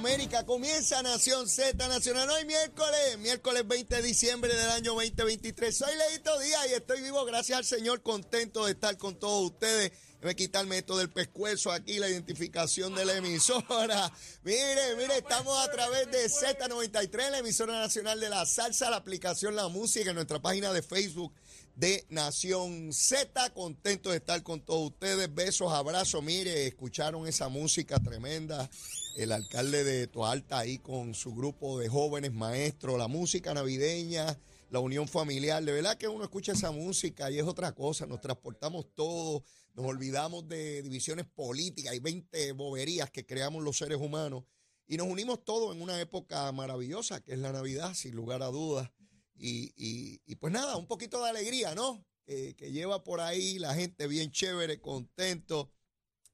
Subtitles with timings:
[0.00, 0.46] América.
[0.46, 5.76] Comienza Nación Z Nacional hoy miércoles, miércoles 20 de diciembre del año 2023.
[5.76, 9.92] Soy Leito Díaz y estoy vivo gracias al Señor, contento de estar con todos ustedes.
[10.22, 14.10] A quitarme esto del pescuezo aquí, la identificación de la emisora.
[14.42, 19.54] Mire, mire, estamos a través de Z93, la emisora nacional de la salsa, la aplicación
[19.54, 21.34] La Música, en nuestra página de Facebook
[21.76, 23.50] de Nación Z.
[23.50, 25.34] Contento de estar con todos ustedes.
[25.34, 26.22] Besos, abrazos.
[26.22, 28.70] Mire, escucharon esa música tremenda.
[29.16, 34.38] El alcalde de Toalta ahí con su grupo de jóvenes maestros, la música navideña,
[34.70, 35.62] la unión familiar.
[35.64, 38.06] De verdad que uno escucha esa música y es otra cosa.
[38.06, 39.42] Nos transportamos todos,
[39.74, 41.92] nos olvidamos de divisiones políticas.
[41.92, 44.44] Hay 20 boberías que creamos los seres humanos
[44.86, 48.46] y nos unimos todos en una época maravillosa que es la Navidad, sin lugar a
[48.46, 48.90] dudas.
[49.36, 52.04] Y, pues nada, un poquito de alegría, ¿no?
[52.26, 55.70] que lleva por ahí la gente bien chévere, contento.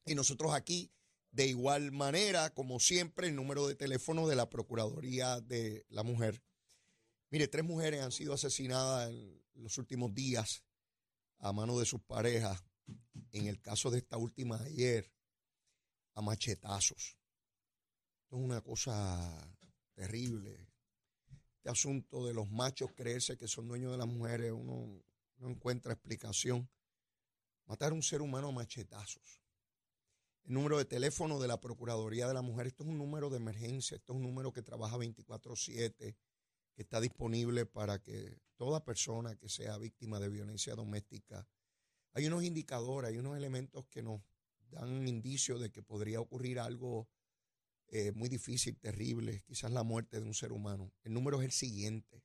[0.05, 0.91] Y nosotros aquí,
[1.37, 6.43] de igual manera, como siempre, el número de teléfono de la Procuraduría de la Mujer.
[7.31, 10.65] Mire, tres mujeres han sido asesinadas en los últimos días
[11.39, 12.65] a mano de sus parejas.
[13.33, 15.13] En el caso de esta última ayer,
[16.15, 17.19] a machetazos.
[18.23, 19.55] Esto es una cosa
[19.95, 20.69] terrible
[21.67, 25.03] este asunto de los machos creerse que son dueños de las mujeres, uno
[25.39, 26.71] no encuentra explicación.
[27.67, 29.43] Matar a un ser humano a machetazos.
[30.47, 33.39] El número de teléfono de la Procuraduría de la Mujer, esto es un número de
[33.39, 36.17] emergencia, esto es un número que trabaja 24/7,
[36.73, 41.49] que está disponible para que toda persona que sea víctima de violencia doméstica,
[42.13, 44.23] hay unos indicadores, hay unos elementos que nos
[44.71, 47.09] dan indicio de que podría ocurrir algo
[47.89, 50.93] eh, muy difícil, terrible, quizás la muerte de un ser humano.
[51.03, 52.23] El número es el siguiente,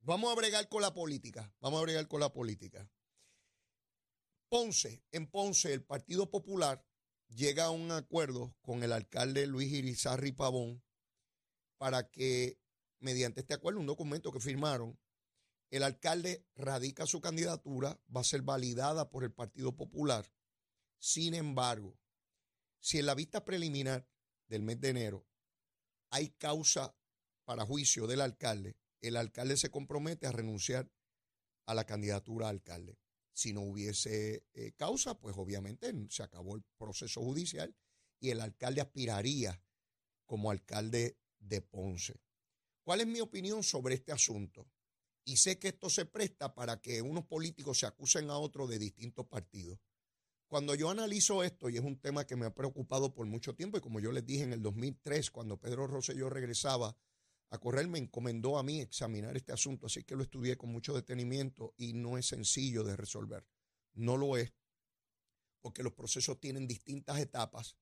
[0.00, 2.90] vamos a bregar con la política, vamos a bregar con la política.
[4.48, 6.84] Ponce, en Ponce, el Partido Popular
[7.28, 10.82] llega a un acuerdo con el alcalde Luis Irizarri Pavón
[11.76, 12.58] para que,
[12.98, 14.98] mediante este acuerdo, un documento que firmaron,
[15.70, 20.32] el alcalde radica su candidatura, va a ser validada por el Partido Popular.
[20.98, 21.97] Sin embargo,
[22.80, 24.08] si en la vista preliminar
[24.46, 25.26] del mes de enero
[26.10, 26.96] hay causa
[27.44, 30.90] para juicio del alcalde, el alcalde se compromete a renunciar
[31.66, 32.98] a la candidatura a alcalde.
[33.32, 37.74] Si no hubiese eh, causa, pues obviamente se acabó el proceso judicial
[38.20, 39.62] y el alcalde aspiraría
[40.26, 42.20] como alcalde de Ponce.
[42.82, 44.66] ¿Cuál es mi opinión sobre este asunto?
[45.24, 48.78] Y sé que esto se presta para que unos políticos se acusen a otros de
[48.78, 49.78] distintos partidos.
[50.48, 53.76] Cuando yo analizo esto, y es un tema que me ha preocupado por mucho tiempo,
[53.76, 56.96] y como yo les dije en el 2003, cuando Pedro Rosselló regresaba
[57.50, 60.94] a correr me encomendó a mí examinar este asunto, así que lo estudié con mucho
[60.94, 63.46] detenimiento y no es sencillo de resolver.
[63.94, 64.52] No lo es,
[65.60, 67.76] porque los procesos tienen distintas etapas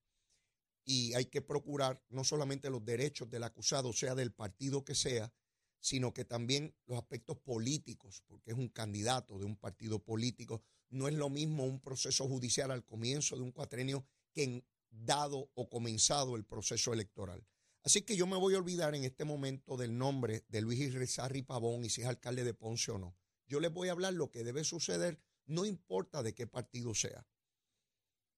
[0.85, 5.33] y hay que procurar no solamente los derechos del acusado, sea del partido que sea,
[5.81, 10.63] sino que también los aspectos políticos, porque es un candidato de un partido político.
[10.91, 15.51] No es lo mismo un proceso judicial al comienzo de un cuatrenio que en dado
[15.55, 17.47] o comenzado el proceso electoral.
[17.83, 21.43] Así que yo me voy a olvidar en este momento del nombre de Luis Irizarry
[21.43, 23.17] Pavón y si es alcalde de Ponce o no.
[23.47, 27.27] Yo les voy a hablar lo que debe suceder, no importa de qué partido sea.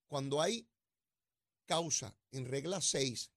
[0.07, 0.69] Cuando hay
[1.65, 3.31] causa en regla 6,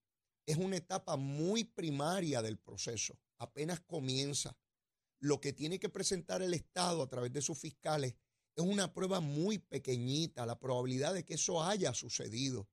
[0.44, 4.56] es una etapa muy primaria del proceso, apenas comienza.
[5.18, 8.16] Lo que tiene que presentar el Estado a través de sus fiscales
[8.54, 12.68] es una prueba muy pequeñita, la probabilidad de que eso haya sucedido.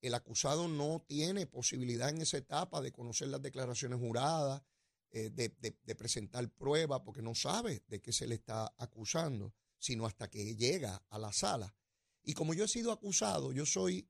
[0.00, 4.62] El acusado no tiene posibilidad en esa etapa de conocer las declaraciones juradas,
[5.10, 10.28] eh, de, presentar prueba, porque no sabe de qué se le está acusando, sino hasta
[10.28, 11.74] que llega a la sala.
[12.22, 14.08] Y como yo he sido acusado, yo soy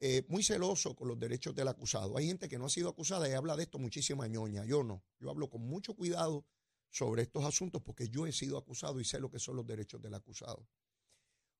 [0.00, 2.16] eh, muy celoso con los derechos del acusado.
[2.16, 4.64] Hay gente que no ha sido acusada y habla de esto muchísima ñoña.
[4.64, 5.04] Yo no.
[5.20, 6.44] Yo hablo con mucho cuidado
[6.92, 10.00] sobre estos asuntos porque yo he sido acusado y sé lo que son los derechos
[10.00, 10.68] del acusado.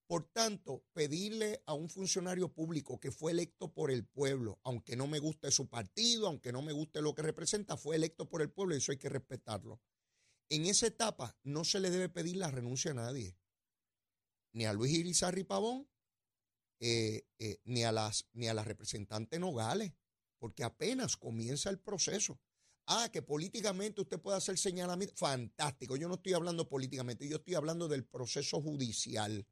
[0.06, 5.06] Por tanto, pedirle a un funcionario público que fue electo por el pueblo, aunque no
[5.06, 8.50] me guste su partido, aunque no me guste lo que representa, fue electo por el
[8.50, 9.81] pueblo y eso hay que respetarlo.
[10.50, 13.38] En esa etapa no se le debe pedir la renuncia a nadie,
[14.52, 15.88] ni a Luis Irizarri Pavón,
[16.78, 19.94] eh, eh, ni, a las, ni a la representante Nogales,
[20.37, 22.38] porque apenas comienza el proceso.
[22.87, 25.14] Ah, que políticamente usted puede hacer señalamiento.
[25.17, 25.96] Fantástico.
[25.96, 29.46] Yo no estoy hablando políticamente, yo estoy hablando del proceso judicial.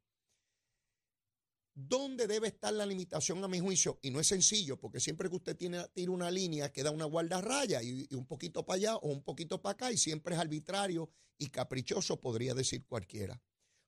[1.73, 3.97] ¿Dónde debe estar la limitación a mi juicio?
[4.01, 7.81] Y no es sencillo, porque siempre que usted tiene, tira una línea, queda una guardarraya
[7.81, 11.09] y, y un poquito para allá o un poquito para acá, y siempre es arbitrario
[11.37, 13.41] y caprichoso, podría decir cualquiera.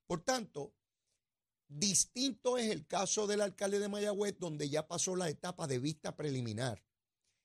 [0.07, 0.73] Por tanto,
[1.67, 6.15] distinto es el caso del alcalde de Mayagüez, donde ya pasó la etapa de vista
[6.15, 6.81] preliminar.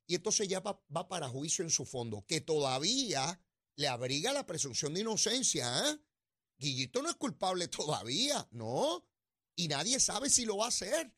[0.09, 3.41] Y entonces ya va, va para juicio en su fondo, que todavía
[3.77, 5.89] le abriga la presunción de inocencia.
[5.89, 5.99] ¿eh?
[6.59, 9.05] Guillito no es culpable todavía, ¿no?
[9.59, 11.13] y nadie sabe si lo va a hacer.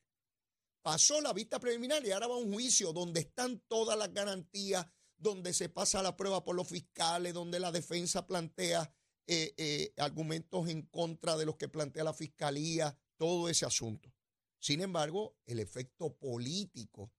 [0.81, 4.87] Pasó la vista preliminar y ahora va a un juicio donde están todas las garantías,
[5.19, 8.91] donde se pasa la prueba por los fiscales, donde la defensa plantea
[9.27, 14.11] eh, eh, argumentos en contra de los que plantea la fiscalía, todo ese asunto.
[14.59, 17.13] Sin embargo, el efecto político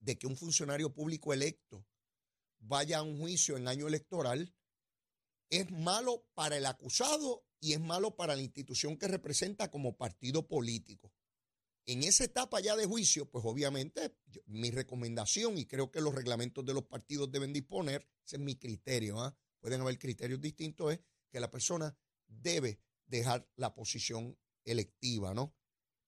[0.00, 1.86] de que un funcionario público electo
[2.58, 4.54] vaya a un juicio en año electoral
[5.50, 10.46] es malo para el acusado y es malo para la institución que representa como partido
[10.46, 11.12] político.
[11.86, 14.16] En esa etapa ya de juicio, pues obviamente
[14.46, 18.56] mi recomendación, y creo que los reglamentos de los partidos deben disponer, ese es mi
[18.56, 19.36] criterio, ¿ah?
[19.60, 21.00] pueden haber criterios distintos, es
[21.30, 21.96] que la persona
[22.26, 25.54] debe dejar la posición electiva, ¿no?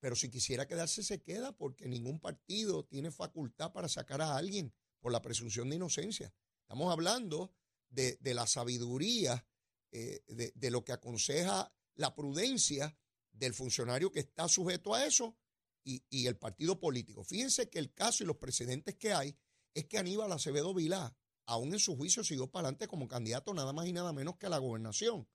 [0.00, 4.72] Pero si quisiera quedarse, se queda, porque ningún partido tiene facultad para sacar a alguien
[5.00, 6.32] por la presunción de inocencia.
[6.62, 7.52] Estamos hablando
[7.88, 9.44] de, de la sabiduría
[9.90, 10.20] eh,
[10.54, 12.94] de, lo que aconseja la prudencia
[13.32, 15.38] del funcionario que está sujeto a eso
[15.82, 17.24] y, el partido político.
[17.24, 19.34] Fíjense que el caso y los precedentes que hay
[19.72, 21.16] es que Aníbal Acevedo Vilá,
[21.46, 24.44] aún en su juicio, siguió para adelante como candidato nada más y nada menos que
[24.44, 25.26] a la gobernación,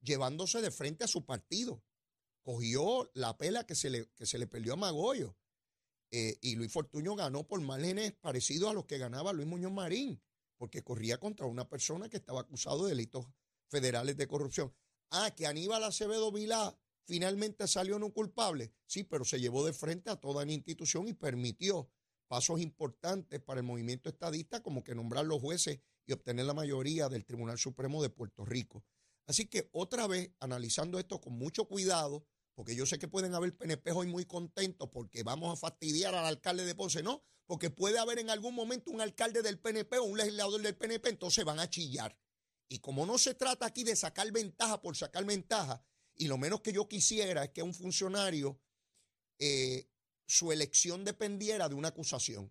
[0.00, 1.82] llevándose de frente a su partido.
[2.46, 5.36] Cogió la pela que se le, que se le perdió a Magoyo.
[6.12, 10.22] Eh, y Luis Fortuño ganó por márgenes parecidos a los que ganaba Luis Muñoz Marín,
[10.56, 13.26] porque corría contra una persona que estaba acusado de delitos
[13.68, 14.72] federales de corrupción.
[15.10, 18.72] Ah, que Aníbal Acevedo Vilá finalmente salió no culpable.
[18.86, 21.90] Sí, pero se llevó de frente a toda la institución y permitió
[22.28, 27.08] pasos importantes para el movimiento estadista, como que nombrar los jueces y obtener la mayoría
[27.08, 28.84] del Tribunal Supremo de Puerto Rico.
[29.26, 32.24] Así que otra vez, analizando esto con mucho cuidado,
[32.56, 36.24] porque yo sé que pueden haber PNP hoy muy contentos porque vamos a fastidiar al
[36.24, 40.04] alcalde de Ponce, no, porque puede haber en algún momento un alcalde del PNP o
[40.04, 42.18] un legislador del PNP, entonces van a chillar.
[42.66, 45.84] Y como no se trata aquí de sacar ventaja por sacar ventaja,
[46.14, 48.58] y lo menos que yo quisiera es que un funcionario,
[49.38, 49.86] eh,
[50.26, 52.50] su elección dependiera de una acusación.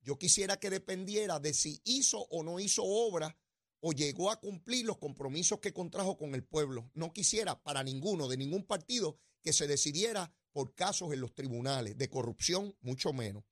[0.00, 3.38] Yo quisiera que dependiera de si hizo o no hizo obra
[3.80, 6.90] o llegó a cumplir los compromisos que contrajo con el pueblo.
[6.94, 11.96] No quisiera para ninguno, de ningún partido, que se decidiera por casos en los tribunales,
[11.96, 13.44] de corrupción mucho menos.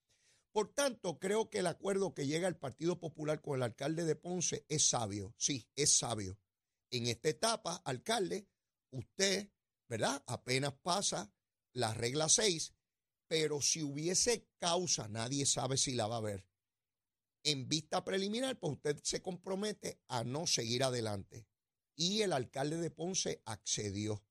[0.53, 4.17] Por tanto, creo que el acuerdo que llega el Partido Popular con el alcalde de
[4.17, 5.35] Ponce es sabio.
[5.37, 6.39] Sí, es sabio.
[6.91, 8.49] En esta etapa, alcalde,
[8.91, 9.51] usted,
[9.89, 10.23] ¿verdad?
[10.27, 11.31] Apenas pasa
[11.75, 12.73] la regla 6,
[13.29, 16.47] pero si hubiese causa, nadie sabe si la va a haber.
[17.45, 21.47] En vista preliminar, pues usted se compromete a no seguir adelante.
[21.95, 24.25] Y el alcalde de Ponce accedió.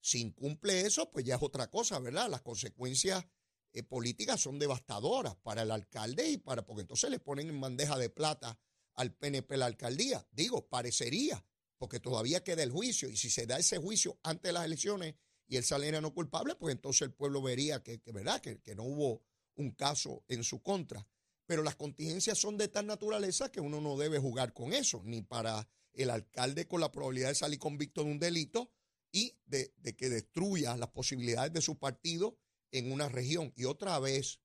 [0.00, 2.28] Si incumple eso, pues ya es otra cosa, ¿verdad?
[2.28, 3.24] Las consecuencias
[3.72, 7.98] eh, políticas son devastadoras para el alcalde y para, porque entonces le ponen en bandeja
[7.98, 8.58] de plata
[8.94, 10.26] al PNP la alcaldía.
[10.32, 11.44] Digo, parecería,
[11.78, 15.14] porque todavía queda el juicio y si se da ese juicio antes de las elecciones
[15.46, 18.40] y él saliera no culpable, pues entonces el pueblo vería que, ¿verdad?
[18.40, 19.22] Que, que no hubo
[19.56, 21.06] un caso en su contra.
[21.46, 25.22] Pero las contingencias son de tal naturaleza que uno no debe jugar con eso, ni
[25.22, 28.70] para el alcalde con la probabilidad de salir convicto de un delito
[29.12, 32.38] y de, que destruya las posibilidades de su partido
[32.70, 33.52] en una región.
[33.56, 34.40] Y otra vez,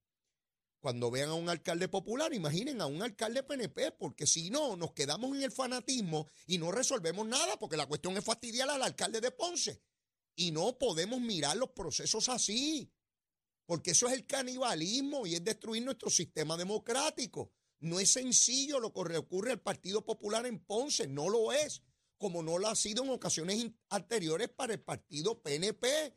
[0.80, 4.94] cuando vean a un alcalde popular, imaginen a un alcalde PNP, porque si no, nos
[4.94, 9.22] quedamos en el fanatismo y no resolvemos nada, porque la cuestión es fastidiar al alcalde
[9.22, 9.82] de Ponce.
[10.36, 12.92] Y no podemos mirar los procesos así,
[13.66, 17.52] porque eso es el canibalismo y es destruir nuestro sistema democrático.
[17.80, 21.84] No es sencillo lo que ocurre al Partido Popular en Ponce, no lo es,
[22.18, 26.16] como no lo ha sido en ocasiones anteriores para el Partido PNP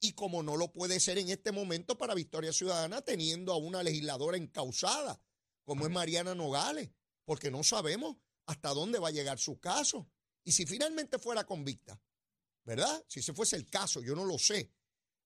[0.00, 3.82] y como no lo puede ser en este momento para Victoria Ciudadana teniendo a una
[3.82, 5.20] legisladora encausada,
[5.64, 6.90] como es Mariana Nogales,
[7.24, 8.16] porque no sabemos
[8.46, 10.10] hasta dónde va a llegar su caso.
[10.42, 12.00] Y si finalmente fuera convicta,
[12.64, 13.04] ¿verdad?
[13.08, 14.72] Si ese fuese el caso, yo no lo sé.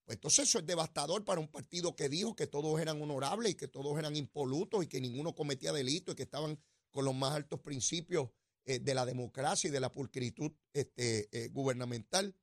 [0.05, 3.55] Pues entonces eso es devastador para un partido que dijo que todos eran honorables y
[3.55, 7.33] que todos eran impolutos y que ninguno cometía delito y que estaban con los más
[7.33, 8.29] altos principios
[8.67, 12.35] eh, de la democracia y de la pulcritud este, eh, gubernamental.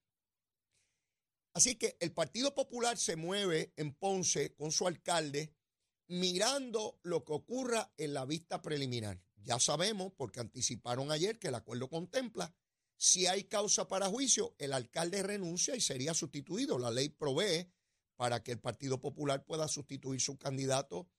[1.54, 5.54] Así que el Partido Popular se mueve en Ponce con su alcalde
[6.08, 9.22] mirando lo que ocurra en la vista preliminar.
[9.44, 12.54] Ya sabemos, porque anticiparon ayer que el acuerdo contempla,
[12.96, 16.78] si hay causa para juicio, el alcalde renuncia y sería sustituido.
[16.78, 17.72] La ley provee
[18.16, 21.10] para que el Partido Popular pueda sustituir su candidato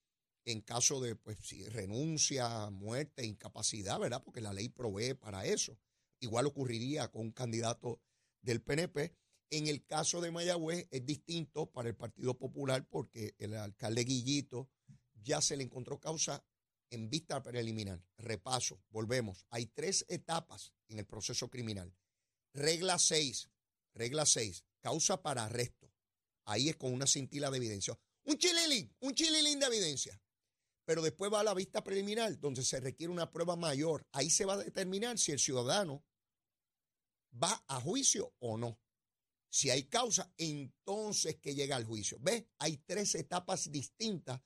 [0.45, 4.23] en caso de, pues, si renuncia, muerte, incapacidad, ¿verdad?
[4.23, 5.77] Porque la ley provee para eso.
[6.19, 8.01] Igual ocurriría con un candidato
[8.41, 9.15] del PNP.
[9.49, 14.69] En el caso de Mayagüez es distinto para el Partido Popular porque el alcalde Guillito
[15.21, 16.43] ya se le encontró causa
[16.89, 18.03] en vista preliminar.
[18.17, 19.45] Repaso, volvemos.
[19.49, 21.93] Hay tres etapas en el proceso criminal.
[22.53, 23.49] Regla 6,
[23.93, 25.91] regla 6, causa para arresto.
[26.45, 27.97] Ahí es con una cintila de evidencia.
[28.25, 30.21] Un chililín, un chililín de evidencia.
[30.85, 34.05] Pero después va a la vista preliminar, donde se requiere una prueba mayor.
[34.11, 36.03] Ahí se va a determinar si el ciudadano
[37.41, 38.79] va a juicio o no.
[39.49, 42.17] Si hay causa, entonces que llega al juicio.
[42.19, 42.45] ¿Ves?
[42.59, 44.41] Hay tres etapas distintas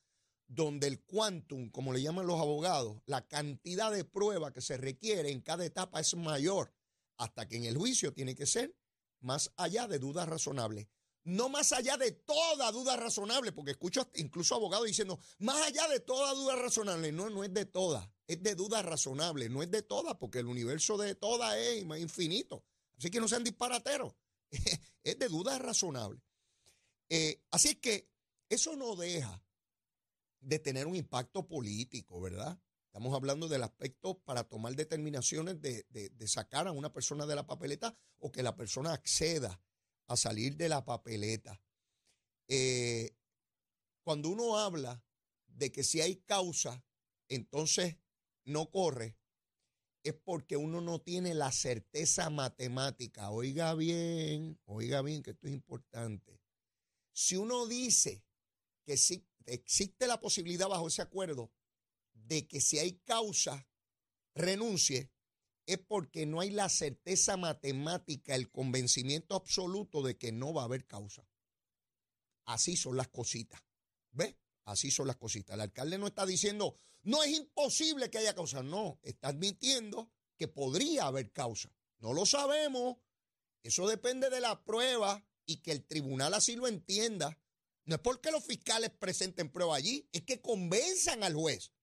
[0.48, 5.32] donde el quantum, como le llaman los abogados, la cantidad de prueba que se requiere
[5.32, 6.74] en cada etapa es mayor,
[7.18, 8.76] hasta que en el juicio tiene que ser
[9.20, 10.88] más allá de dudas razonables.
[11.28, 16.00] No más allá de toda duda razonable, porque escucho incluso abogados diciendo, más allá de
[16.00, 17.12] toda duda razonable.
[17.12, 20.46] No, no es de toda, es de duda razonable, no es de toda, porque el
[20.46, 22.64] universo de toda es infinito.
[22.98, 24.16] Así que no sean disparateros.
[25.04, 26.22] es de duda razonable.
[27.10, 28.10] Eh, así es que
[28.48, 29.44] eso no deja
[30.40, 32.58] de tener un impacto político, ¿verdad?
[32.86, 35.86] Estamos hablando del aspecto para tomar determinaciones de,
[36.26, 39.60] sacar a una persona de la papeleta o que la persona acceda
[40.08, 41.62] a salir de la papeleta.
[42.48, 43.16] Eh,
[44.04, 45.04] cuando uno habla
[45.48, 46.86] de que si hay causa,
[47.28, 47.98] entonces
[48.46, 49.18] no corre,
[50.04, 53.30] es porque uno no tiene la certeza matemática.
[53.32, 56.42] Oiga bien, oiga bien que esto es importante.
[57.12, 58.24] Si uno dice
[58.86, 61.52] que sí, existe la posibilidad bajo ese acuerdo
[62.14, 63.68] de que si hay causa,
[64.34, 65.12] renuncie,
[65.68, 70.66] es porque no hay la certeza matemática, el convencimiento absoluto de que no va a
[70.66, 71.28] haber causa.
[72.46, 73.62] Así son las cositas.
[74.12, 74.36] ¿Ves?
[74.64, 75.54] Así son las cositas.
[75.54, 78.64] El alcalde no está diciendo, no es imposible que haya causa.
[78.64, 81.70] No, está admitiendo que podría haber causa.
[82.00, 82.98] No lo sabemos.
[83.62, 87.38] Eso depende de la prueba y que el tribunal así lo entienda.
[87.84, 91.74] No es porque los fiscales presenten prueba allí, es que convenzan al juez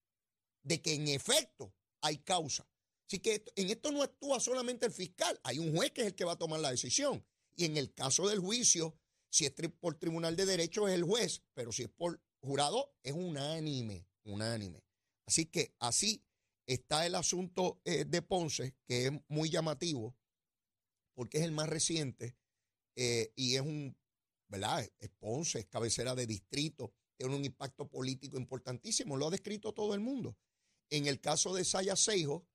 [0.63, 2.67] de que en efecto hay causa.
[3.07, 6.15] Así que en esto no actúa solamente el fiscal, hay un juez que es el
[6.15, 7.23] que va a tomar la decisión.
[7.55, 8.97] Y en el caso del juicio,
[9.29, 13.13] si es por tribunal de derecho es el juez, pero si es por jurado es
[13.13, 14.83] unánime, unánime.
[15.25, 16.23] Así que así
[16.65, 20.15] está el asunto eh, de Ponce, que es muy llamativo,
[21.13, 22.35] porque es el más reciente
[22.95, 23.97] eh, y es un,
[24.47, 24.87] ¿verdad?
[24.99, 29.93] Es Ponce, es cabecera de distrito, tiene un impacto político importantísimo, lo ha descrito todo
[29.93, 30.37] el mundo.
[30.89, 32.45] En el caso de Saya Seijo,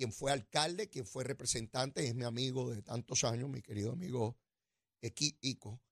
[0.00, 4.38] quien fue alcalde, quien fue representante, es mi amigo de tantos años, mi querido amigo
[5.42, 5.82] Ico,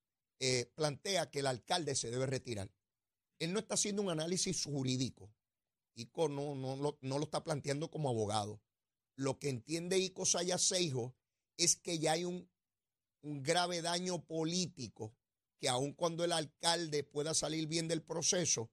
[0.40, 2.70] eh, plantea que el alcalde se debe retirar
[3.38, 5.32] él no está haciendo un análisis jurídico.
[5.94, 8.62] ICO no, no, no, lo está planteando como abogado.
[9.16, 11.14] Lo que entiende Ico Sayaseijo
[11.56, 12.48] es que ya hay un,
[13.22, 15.14] un grave daño político
[15.58, 18.70] que aun cuando el alcalde pueda salir bien del proceso,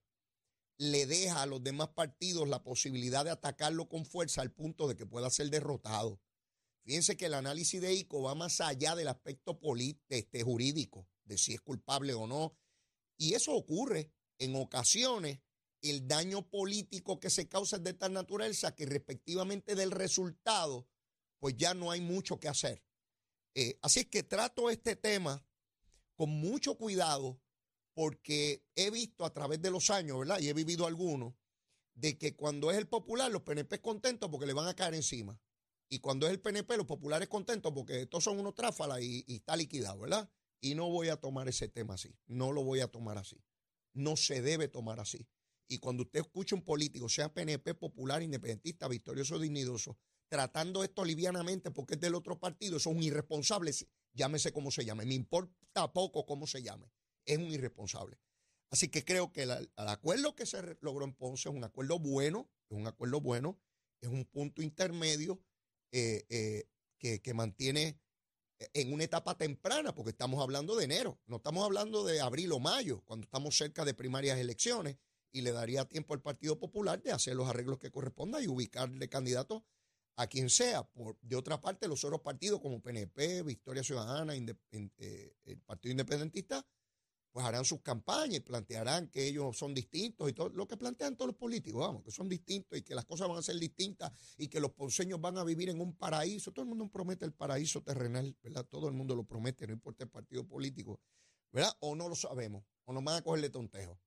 [0.77, 4.95] le deja a los demás partidos la posibilidad de atacarlo con fuerza al punto de
[4.95, 6.19] que pueda ser derrotado.
[6.83, 9.59] Fíjense que el análisis de ICO va más allá del aspecto
[10.09, 12.55] este, jurídico, de si es culpable o no.
[13.17, 15.39] Y eso ocurre en ocasiones
[15.81, 20.87] el daño político que se causa es de tal naturaleza que respectivamente del resultado,
[21.39, 22.83] pues ya no hay mucho que hacer.
[23.53, 25.45] Eh, así es que trato este tema
[26.15, 27.39] con mucho cuidado
[27.95, 30.39] porque he visto a través de los años, ¿verdad?
[30.39, 31.33] Y he vivido algunos,
[31.95, 35.39] de que cuando es el popular, los PNP contentos porque le van a caer encima.
[35.89, 39.55] Y cuando es el PNP, los populares contentos porque estos son unos tráfalas y, está
[39.55, 40.29] liquidado, ¿verdad?
[40.59, 42.13] Y no voy a tomar ese tema así.
[42.27, 43.41] No lo voy a tomar así.
[43.93, 45.25] No se debe tomar así.
[45.67, 49.97] Y cuando usted escucha un político, sea PNP, popular, independentista, victorioso, dignidoso,
[50.27, 55.13] tratando esto livianamente porque es del otro partido, son irresponsables, llámese como se llame, me
[55.13, 56.91] importa poco cómo se llame,
[57.25, 58.17] es un irresponsable.
[58.69, 62.49] Así que creo que el, acuerdo que se logró en Ponce es un acuerdo bueno,
[62.69, 63.59] es un acuerdo bueno,
[64.01, 65.41] es un punto intermedio
[65.91, 66.67] eh, eh,
[66.97, 67.99] que, que mantiene
[68.73, 72.59] en una etapa temprana, porque estamos hablando de enero, no estamos hablando de abril o
[72.59, 74.97] mayo, cuando estamos cerca de primarias elecciones,
[75.31, 79.09] y le daría tiempo al Partido Popular de hacer los arreglos que correspondan y ubicarle
[79.09, 79.63] candidatos
[80.15, 80.83] a quien sea.
[80.83, 86.65] Por, de otra parte, los otros partidos como PNP, Victoria Ciudadana, eh, el Partido Independentista,
[87.35, 91.17] pues harán sus campañas y plantearán que ellos son distintos y todo lo que plantean
[91.17, 94.09] todos los políticos, vamos, que son distintos y que las cosas van a ser distintas
[94.37, 96.53] y que los ponceños van a vivir en un paraíso.
[96.53, 98.65] Todo el mundo promete el paraíso terrenal, ¿verdad?
[98.65, 101.01] Todo el mundo lo promete, no importa el partido político,
[101.51, 101.75] ¿verdad?
[101.81, 103.99] O no lo sabemos, o nos van a cogerle tontejo.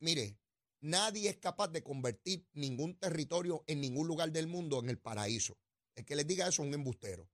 [0.00, 0.36] mire,
[0.80, 5.56] Nadie es capaz de convertir ningún territorio en ningún lugar del mundo en el paraíso.
[5.94, 7.28] El que les diga eso es un embustero.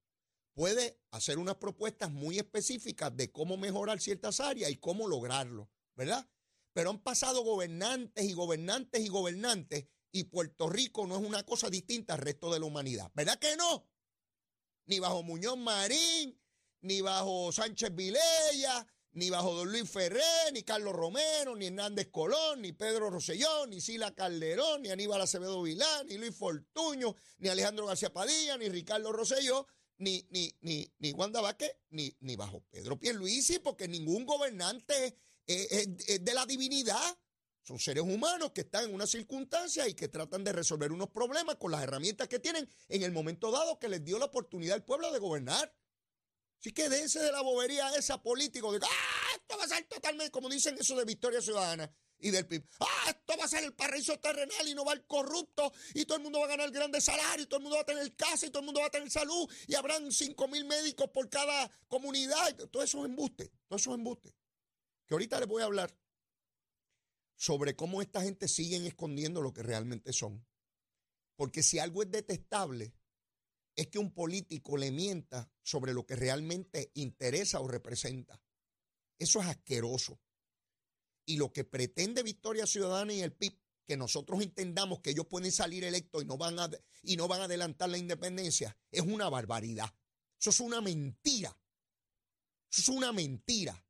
[0.54, 6.28] Puede hacer unas propuestas muy específicas de cómo mejorar ciertas áreas y cómo lograrlo, ¿verdad?
[6.72, 11.68] Pero han pasado gobernantes y gobernantes y gobernantes y Puerto Rico no es una cosa
[11.70, 13.10] distinta al resto de la humanidad.
[13.14, 13.88] ¿Verdad que no?
[14.86, 16.40] Ni bajo Muñoz Marín,
[16.82, 22.62] ni bajo Sánchez Vilella, ni bajo Don Luis Ferrer, ni Carlos Romero, ni Hernández Colón,
[22.62, 27.86] ni Pedro Rossellón, ni Sila Calderón, ni Aníbal Acevedo Vilán, ni Luis Fortuño, ni Alejandro
[27.86, 29.66] García Padilla, ni Ricardo Rosselló,
[29.98, 36.24] ni, ni, ni, ni Wanda Vázquez, ni, ni bajo Pedro Pierluisi, porque ningún gobernante es,
[36.24, 37.18] de la divinidad.
[37.62, 41.56] Son seres humanos que están en una circunstancia y que tratan de resolver unos problemas
[41.56, 44.84] con las herramientas que tienen en el momento dado que les dio la oportunidad al
[44.84, 45.72] pueblo de gobernar.
[46.64, 49.36] Así que dense de la bobería esa político de ¡ah!
[49.36, 52.66] Esto va a ser totalmente, como dicen eso de Victoria Ciudadana y del PIB.
[52.80, 53.04] ¡Ah!
[53.10, 56.22] Esto va a ser el paraíso terrenal y no va el corrupto y todo el
[56.22, 58.48] mundo va a ganar grandes salarios, y todo el mundo va a tener casa y
[58.48, 62.56] todo el mundo va a tener salud y habrán 5 mil médicos por cada comunidad.
[62.70, 64.34] Todo eso es embuste, todo eso es embuste.
[65.04, 65.94] Que ahorita les voy a hablar
[67.36, 70.46] sobre cómo esta gente sigue escondiendo lo que realmente son.
[71.36, 72.94] Porque si algo es detestable,
[73.76, 78.40] es que un político le mienta sobre lo que realmente interesa o representa.
[79.18, 80.20] Eso es asqueroso.
[81.26, 85.52] Y lo que pretende Victoria Ciudadana y el PIB, que nosotros entendamos que ellos pueden
[85.52, 86.70] salir electos y no van a,
[87.02, 89.92] y no van a adelantar la independencia, es una barbaridad.
[90.40, 91.58] Eso es una mentira.
[92.70, 93.82] Eso es una mentira.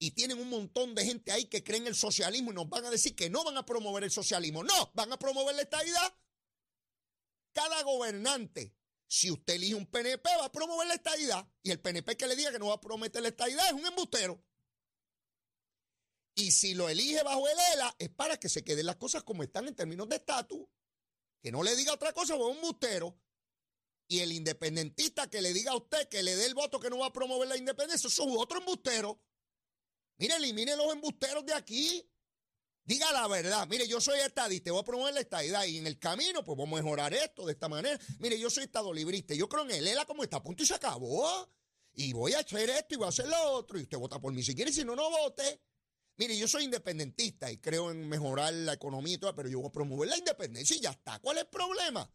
[0.00, 2.90] Y tienen un montón de gente ahí que creen el socialismo y nos van a
[2.90, 4.62] decir que no van a promover el socialismo.
[4.62, 6.14] No, van a promover la estabilidad
[7.58, 8.72] cada gobernante,
[9.08, 11.44] si usted elige un PNP, va a promover la estadidad.
[11.64, 13.84] Y el PNP que le diga que no va a prometer la estadidad es un
[13.84, 14.40] embustero.
[16.36, 19.42] Y si lo elige bajo el ELA, es para que se queden las cosas como
[19.42, 20.68] están en términos de estatus.
[21.42, 23.18] Que no le diga otra cosa, es un embustero.
[24.06, 26.98] Y el independentista que le diga a usted que le dé el voto que no
[26.98, 29.20] va a promover la independencia, eso es otro embustero.
[30.18, 32.08] Mire, elimine los embusteros de aquí.
[32.88, 33.68] Diga la verdad.
[33.68, 36.80] Mire, yo soy estadista, voy a promover la estadidad y en el camino, pues vamos
[36.80, 38.00] a mejorar esto de esta manera.
[38.18, 39.34] Mire, yo soy estado librista.
[39.34, 41.52] Yo creo en él, él como está punto y se acabó.
[41.92, 43.78] Y voy a hacer esto y voy a hacer lo otro.
[43.78, 45.60] Y usted vota por mí si quiere, si no, no vote.
[46.16, 49.68] Mire, yo soy independentista y creo en mejorar la economía y todo, pero yo voy
[49.68, 51.18] a promover la independencia y ya está.
[51.18, 52.10] ¿Cuál es el problema?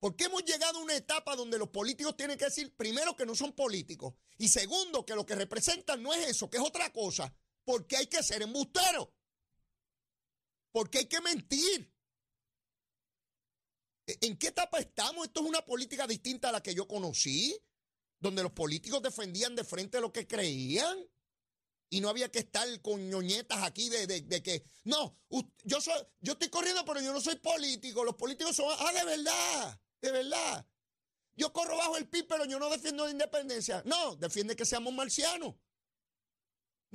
[0.00, 3.36] Porque hemos llegado a una etapa donde los políticos tienen que decir, primero, que no
[3.36, 4.14] son políticos.
[4.38, 7.32] Y segundo, que lo que representan no es eso, que es otra cosa.
[7.64, 9.06] Porque hay que ser embusteros.
[10.76, 11.90] Porque hay que mentir.
[14.06, 15.26] ¿E-, ¿En qué etapa estamos?
[15.26, 17.58] Esto es una política distinta a la que yo conocí,
[18.20, 20.98] donde los políticos defendían de frente lo que creían.
[21.88, 25.18] Y no había que estar con ñoñetas aquí de, que, no,
[25.64, 28.04] yo, soy, yo estoy corriendo, pero yo no soy político.
[28.04, 30.66] Los políticos son, ah, de verdad, de verdad.
[31.36, 33.82] Yo corro bajo el PIB, pero yo no defiendo la independencia.
[33.86, 35.54] No, defiende que seamos marcianos.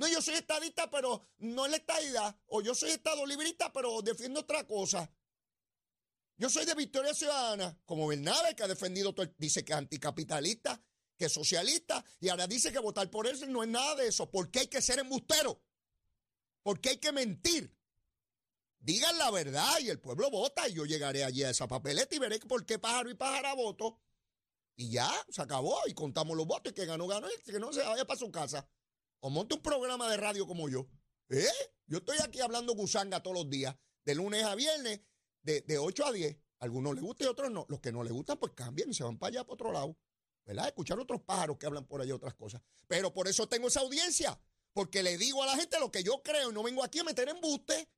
[0.02, 2.36] No, yo soy estadista, pero no es la estadidad.
[2.48, 5.08] O yo soy estado librista, pero defiendo otra cosa.
[6.36, 10.82] Yo soy de Victoria Ciudadana, como Bernabe, que ha defendido, dice que es anticapitalista,
[11.16, 14.28] que es socialista, y ahora dice que votar por él no es nada de eso.
[14.28, 15.62] ¿Por qué hay que ser embustero?
[16.64, 17.72] ¿Por qué hay que mentir?
[18.80, 22.18] Digan la verdad y el pueblo vota y yo llegaré allí a esa papeleta y
[22.18, 24.00] veré por qué pájaro y pájara voto.
[24.74, 27.72] Y ya, se acabó y contamos los votos y que ganó, ganó y que no
[27.72, 28.68] se vaya para su casa.
[29.24, 30.88] O monte un programa de radio como yo.
[31.28, 31.46] ¿Eh?
[31.86, 35.00] Yo estoy aquí hablando gusanga todos los días, de lunes a viernes,
[35.42, 36.36] de, de 8 a 10.
[36.58, 37.64] Algunos les gusta y otros no.
[37.68, 39.96] Los que no les gustan, pues cambian y se van para allá, para otro lado.
[40.44, 40.66] ¿Verdad?
[40.66, 42.60] Escuchar otros pájaros que hablan por allá otras cosas.
[42.88, 44.40] Pero por eso tengo esa audiencia.
[44.72, 47.04] Porque le digo a la gente lo que yo creo y no vengo aquí a
[47.04, 47.88] meter embuste.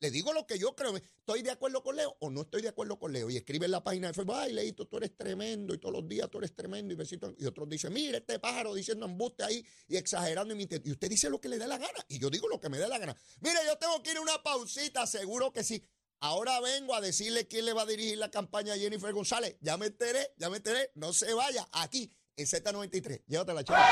[0.00, 0.96] Le digo lo que yo creo.
[0.96, 3.30] ¿Estoy de acuerdo con Leo o no estoy de acuerdo con Leo?
[3.30, 6.08] Y escribe en la página de Facebook, ay, Leito, tú eres tremendo y todos los
[6.08, 7.34] días tú eres tremendo y besito.
[7.38, 10.54] Y otros dicen, mire este pájaro diciendo embuste ahí y exagerando.
[10.54, 12.04] Y, y usted dice lo que le dé la gana.
[12.08, 13.16] Y yo digo lo que me dé la gana.
[13.40, 15.82] Mire, yo tengo que ir a una pausita, seguro que sí.
[16.20, 19.56] Ahora vengo a decirle quién le va a dirigir la campaña a Jennifer González.
[19.60, 20.90] Ya me enteré, ya me enteré.
[20.94, 23.24] No se vaya aquí en Z93.
[23.26, 23.86] Llévate la chava.